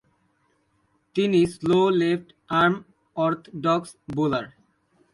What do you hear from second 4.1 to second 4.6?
Bowler.